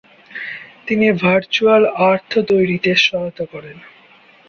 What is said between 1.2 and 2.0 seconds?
virtual